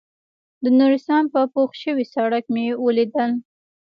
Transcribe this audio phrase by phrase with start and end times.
[0.63, 3.31] د نورستان په پوخ شوي سړک مې وليدل.